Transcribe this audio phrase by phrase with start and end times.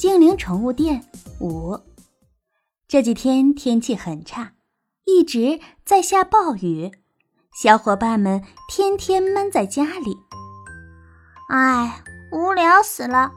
[0.00, 1.04] 精灵宠物店
[1.40, 1.78] 五。
[2.88, 4.52] 这几天天气很差，
[5.04, 6.90] 一直在下暴雨，
[7.52, 10.16] 小伙伴们天天闷在家里，
[11.50, 12.02] 哎，
[12.32, 13.30] 无聊死了。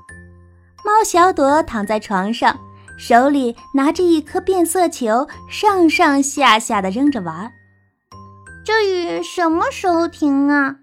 [0.86, 2.58] 猫小朵躺在床上，
[2.98, 7.52] 手里拿着一颗变色球，上上下下的扔着玩。
[8.64, 10.78] 这雨什么时候停啊？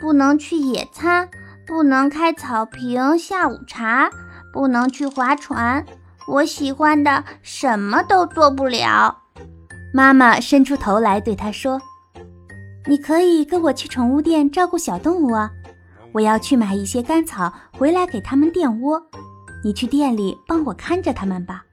[0.00, 1.30] 不能去野餐，
[1.68, 4.10] 不能开草坪下午茶，
[4.52, 5.84] 不能去划船。
[6.26, 9.18] 我喜欢的什么都做不了。
[9.92, 11.80] 妈妈伸出头来对他说
[12.86, 15.50] ：“你可以跟我去宠物店照顾小动物啊！
[16.12, 19.02] 我要去买一些干草回来给它们垫窝。
[19.64, 21.64] 你去店里帮我看着它们吧。”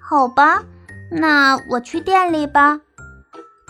[0.00, 0.62] 好吧，
[1.10, 2.80] 那我去店里吧。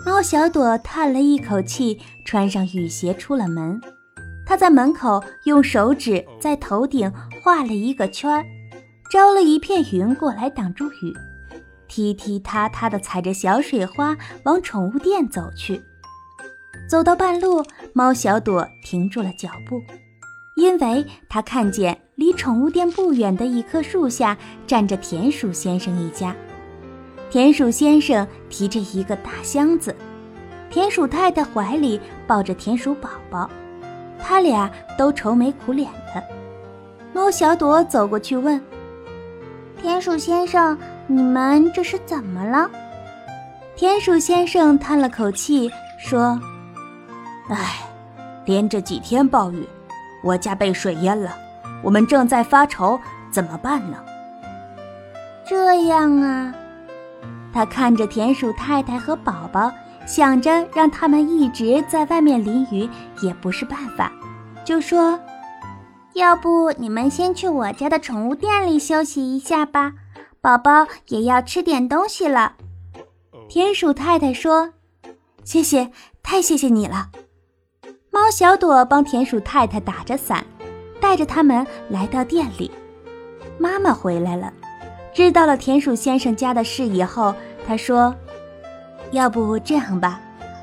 [0.05, 3.81] 猫小朵叹了一口气，穿上雨鞋出了门。
[4.45, 8.45] 她在门口用手指在头顶画了一个圈儿，
[9.11, 11.13] 招了一片云过来挡住雨，
[11.89, 15.83] 踢踢踏踏地踩着小水花往宠物店走去。
[16.89, 17.61] 走到半路，
[17.93, 19.83] 猫小朵停住了脚步，
[20.55, 26.37] 因为她看见离宠物店不远的一棵树下站着田鼠先生一家。
[27.29, 29.97] 田鼠先生提着一个大箱子，
[30.71, 33.51] 田鼠太太怀里抱着田鼠宝宝，
[34.17, 36.23] 他俩都愁眉苦脸的。
[37.23, 38.61] 猫小朵走过去问
[39.81, 42.69] ：“田鼠先生，你们这是怎么了？”
[43.77, 45.71] 田鼠先生叹了口气
[46.01, 46.37] 说
[47.49, 47.79] ：“唉，
[48.45, 49.65] 连着几天暴雨，
[50.25, 51.31] 我家被水淹了，
[51.81, 52.99] 我们正在发愁
[53.31, 53.99] 怎么办呢？”
[55.47, 56.53] 这样啊。
[57.55, 59.71] 他看着田鼠太太和宝宝，
[60.07, 64.11] 想着让他们一直在外面淋雨也不是办法，
[64.65, 65.17] 就说
[66.15, 69.95] ：“要不你们先去我家的宠物店里休息一下吧，
[70.41, 72.57] 宝宝也要吃点东西了。”
[73.49, 74.75] 田鼠太太说
[75.45, 75.91] ：“谢谢，
[76.23, 77.11] 太谢谢你了。”
[78.13, 80.45] 猫小朵帮田鼠太太打着伞，
[81.01, 82.71] 带着他们来到店里。
[83.59, 84.53] 妈妈回来了。
[85.15, 87.35] 知道了田鼠先生家的事以后，
[87.67, 88.15] 她说
[89.13, 90.21] ：“要不这样吧，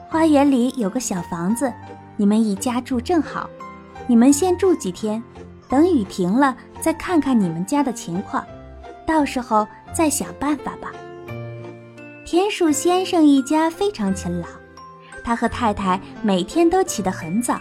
[0.09, 1.71] 花园里有个小房子，
[2.17, 3.49] 你们一家住正好。
[4.07, 5.23] 你们先住几天，
[5.69, 8.43] 等雨停了再看看你们家的情况，
[9.05, 10.91] 到时候再想办法吧。”
[12.25, 14.47] 田鼠先生一家非常勤劳，
[15.23, 17.59] 他和太太每天都起得很早。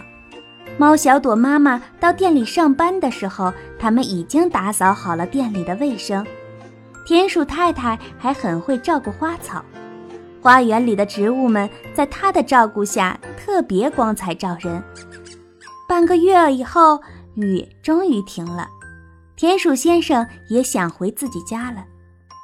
[0.77, 6.25] 猫小朵妈妈到店里上班的时候，他们已经打扫好了店里的卫生。
[7.05, 9.65] 田鼠太太还很会照顾花草，
[10.41, 14.81] 花园里的植物们在她的照顾下特别光彩照人。
[15.87, 17.01] 半个月以后，
[17.41, 18.67] 雨终于停了，
[19.35, 21.85] 田鼠先生也想回自己家了，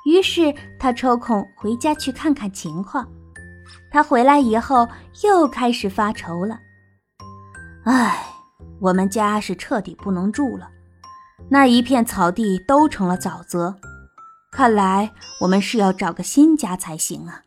[0.06, 3.08] 于是他抽空回家去看看情况。
[3.92, 4.88] 他回来以后
[5.24, 6.60] 又开始发愁了
[7.86, 8.26] ：“唉，
[8.82, 10.70] 我们家是彻底不能住了，
[11.50, 13.76] 那一片草地都成了沼泽。”
[14.52, 15.12] 看来
[15.42, 17.42] 我们是要找个新家才行啊！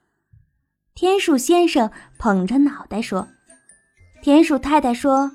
[0.95, 3.29] 田鼠先生捧着脑袋说。
[4.21, 5.31] 田鼠太太说：“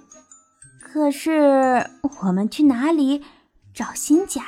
[0.93, 1.89] 可是
[2.21, 3.23] 我们去哪里
[3.73, 4.43] 找新家？”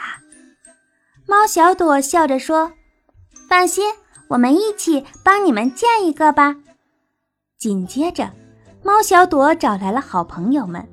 [1.25, 2.73] 猫小朵笑着说
[3.50, 3.83] ：“放心，
[4.28, 6.57] 我们一起帮你们建一个吧。”
[7.57, 8.31] 紧接着，
[8.84, 10.88] 猫小朵找来了好朋友们，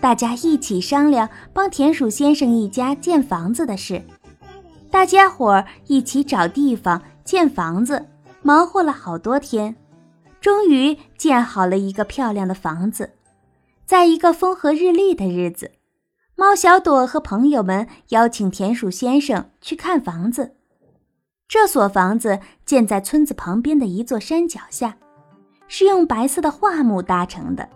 [0.00, 4.02] 大家一起商量帮田鼠先生一家建房子的事。
[4.90, 8.06] 大家伙儿一起找地方建房子，
[8.40, 9.76] 忙活了好多天，
[10.40, 13.10] 终于建好了一个漂亮的房子。
[13.86, 15.72] 在一个风和日丽的日子，
[16.36, 20.56] 猫小朵和朋友们邀请田鼠先生去看房子。
[21.46, 24.96] 这所房子建在村子旁边的一座山脚下，
[25.68, 27.68] 是用白色的桦木搭成的，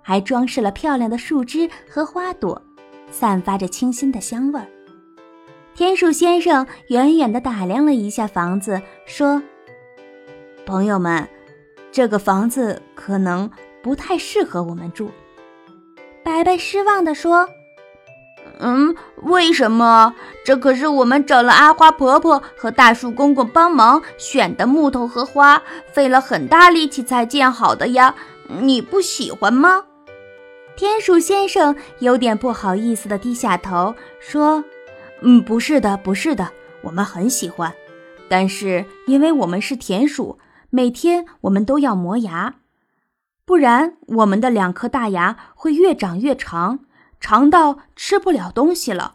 [0.00, 2.60] 还装饰了漂亮的树枝和花朵，
[3.10, 4.66] 散发着清新的香味儿。
[5.74, 9.42] 田鼠先生远远地打量了一下房子，说
[10.64, 11.28] ：“朋友们，
[11.92, 13.50] 这个房子可能
[13.82, 15.10] 不太适合我们住。”
[16.22, 17.48] 白白失望地说
[18.60, 20.14] ：“嗯，为什么？
[20.44, 25.62] 这可是我们找了阿花婆婆和大树公公帮忙选的木头和花，
[25.92, 28.14] 费了很大力气才建好的呀！
[28.60, 29.84] 你不喜欢吗？”
[30.76, 34.64] 田鼠先生有点不好意思地低下头说。
[35.22, 36.50] 嗯，不是的，不是的，
[36.80, 37.70] 我们很喜欢，
[38.26, 40.38] 但是因为我们是田鼠，
[40.70, 42.54] 每天我们都要磨牙，
[43.50, 46.78] 不然我们的两颗大牙会越长越长，
[47.18, 49.14] 长到吃不了东西了。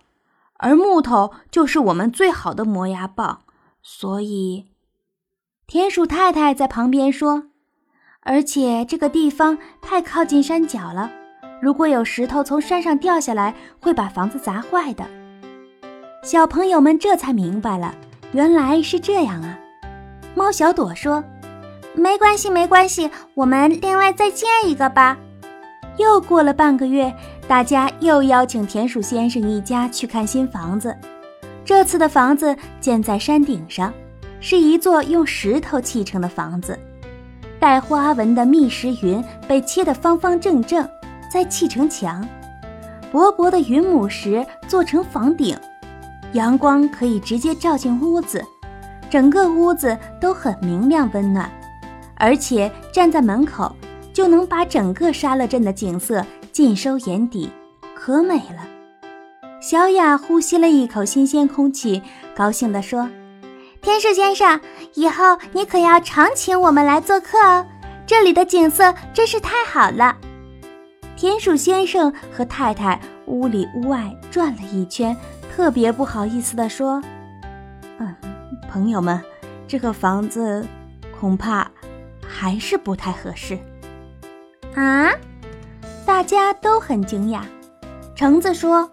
[0.57, 3.43] 而木头就是我们最好的磨牙棒。
[3.81, 4.65] 所以，
[5.65, 7.45] 田鼠太太在旁边说
[8.23, 11.09] ：“而且这个地方太靠近山脚了，
[11.61, 15.05] 如果有石头从山上掉下来，会把房子砸坏的。”
[16.23, 17.95] 小朋友们这才明白了，
[18.33, 19.57] 原来是这样啊！
[20.35, 21.23] 猫小朵说
[21.95, 25.17] ：“没关系，没关系，我们另外再建一个吧。”
[25.97, 27.13] 又过了半个月，
[27.47, 30.93] 大家又邀请田鼠先生一家去看新房子。
[31.63, 33.93] 这次的房子建在山顶上，
[34.41, 36.77] 是一座用石头砌成的房子，
[37.59, 40.87] 带花纹的密石云被切得方方正正，
[41.31, 42.27] 再砌成墙。
[43.11, 45.57] 薄薄的云母石做成房顶，
[46.33, 48.43] 阳光可以直接照进屋子，
[49.09, 51.49] 整个屋子都很明亮温暖，
[52.15, 53.75] 而且站在门口。
[54.13, 57.51] 就能把整个沙乐镇的景色尽收眼底，
[57.93, 58.65] 可美了。
[59.59, 62.01] 小雅呼吸了一口新鲜空气，
[62.33, 63.09] 高兴地说
[63.83, 64.61] ：“田鼠先生，
[64.93, 67.65] 以后你可要常请我们来做客哦，
[68.07, 70.15] 这里的景色真是太好了。”
[71.17, 75.13] 田鼠先生和太太屋里屋外转了一圈，
[75.53, 77.03] 特别不好意思地说
[77.99, 78.15] ：“嗯，
[78.71, 79.21] 朋友们，
[79.67, 80.65] 这个房子
[81.19, 81.69] 恐怕
[82.37, 83.57] 还是不太合适。”
[84.75, 85.09] 啊！
[86.05, 87.41] 大家都很惊讶。
[88.15, 88.89] 橙子说：“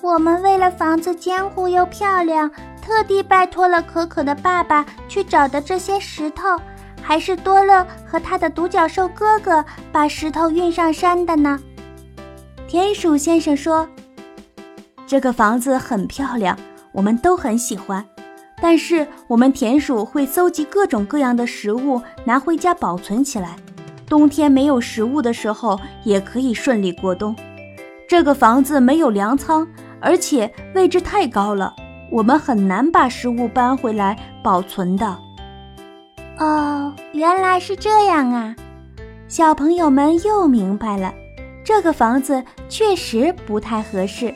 [0.00, 2.50] 我们为了房子坚固又漂亮，
[2.80, 6.44] 特地拜托了可可的爸爸去找的这些石头，
[7.02, 11.58] 还是多乐和他的独角兽哥哥把石头运上山的呢。”
[12.68, 13.88] 田鼠先生说
[15.06, 16.56] ：“这个房子很漂亮，
[16.92, 18.04] 我们都很喜欢。
[18.60, 23.56] 但是我们田鼠会搜集各种各样的食物，拿回家保存起来。”
[24.08, 27.34] 冬天没有食物的时候，也可以顺利过冬。
[28.08, 29.66] 这个房子没有粮仓，
[30.00, 31.72] 而且位置太高了，
[32.10, 35.16] 我们很难把食物搬回来保存的。
[36.38, 38.56] 哦，原来是这样啊！
[39.28, 41.14] 小朋友们又明白了，
[41.62, 44.34] 这个房子确实不太合适。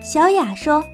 [0.00, 0.84] 小雅说：“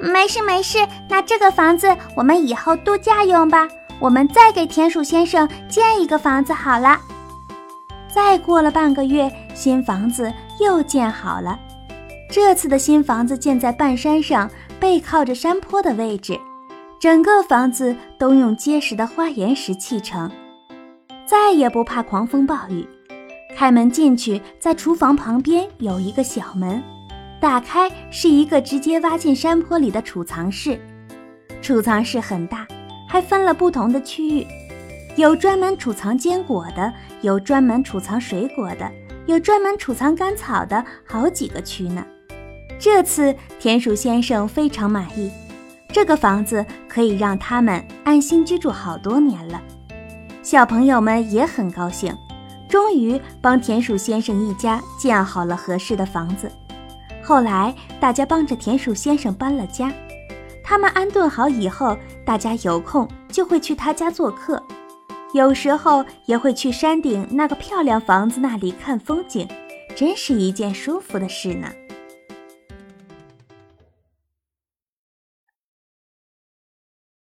[0.00, 0.78] 没事没事，
[1.08, 3.68] 那这个房子我们以后度假用吧。
[4.00, 7.00] 我们再给田鼠先生建一个房子好了。”
[8.12, 11.58] 再过了半个月，新房子又建好了。
[12.30, 14.50] 这次的新房子建在半山上，
[14.80, 16.38] 背靠着山坡的位置，
[16.98, 20.30] 整个房子都用结实的花岩石砌成，
[21.26, 22.88] 再也不怕狂风暴雨。
[23.54, 26.82] 开门进去，在厨房旁边有一个小门，
[27.42, 30.78] 打开是一个直接挖进山坡里的储藏室。
[31.60, 32.64] 储藏室很大，
[33.08, 34.46] 还分了不同的区域。
[35.16, 38.88] 有专门储藏坚果的，有专门储藏水果的，
[39.26, 42.06] 有专门储藏干草的，好几个区呢。
[42.78, 45.28] 这次田鼠先生非常满意，
[45.88, 49.60] 这个房子可以让他们安心居住好多年了。
[50.44, 52.16] 小朋友们也很高兴，
[52.68, 56.48] 终于帮田鼠先生一家建好了合适的房子。
[57.22, 59.92] 后来大家帮着田鼠先生搬了家，
[60.62, 64.62] 他们安顿好以后，大家有空就会去他家做客。
[65.32, 69.48] 有时候也会去山顶那个漂亮房子那里看风景，
[69.96, 71.68] 真是一件舒服的事呢。